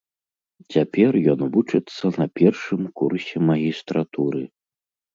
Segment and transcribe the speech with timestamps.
[0.75, 4.43] Цяпер ён вучыцца на першым курсе магістратуры.